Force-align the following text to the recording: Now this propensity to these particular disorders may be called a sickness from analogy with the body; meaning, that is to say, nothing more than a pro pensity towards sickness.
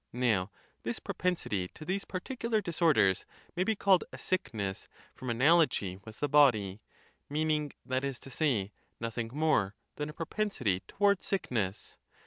Now 0.13 0.49
this 0.81 0.97
propensity 0.97 1.67
to 1.75 1.85
these 1.85 2.05
particular 2.05 2.59
disorders 2.59 3.23
may 3.55 3.63
be 3.63 3.75
called 3.75 4.03
a 4.11 4.17
sickness 4.17 4.87
from 5.13 5.29
analogy 5.29 5.99
with 6.05 6.21
the 6.21 6.27
body; 6.27 6.81
meaning, 7.29 7.71
that 7.85 8.03
is 8.03 8.19
to 8.21 8.31
say, 8.31 8.71
nothing 8.99 9.29
more 9.31 9.75
than 9.97 10.09
a 10.09 10.13
pro 10.13 10.25
pensity 10.25 10.81
towards 10.87 11.27
sickness. 11.27 11.99